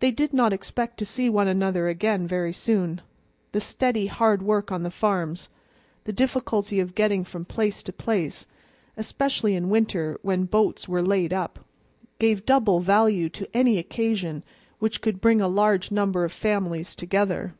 [0.00, 3.00] They did not expect to see one another again very soon;
[3.52, 5.50] the steady, hard work on the farms,
[6.02, 8.46] the difficulty of getting from place to place,
[8.96, 11.60] especially in winter when boats were laid up,
[12.18, 14.42] gave double value to any occasion
[14.80, 17.54] which could bring a large number of families together.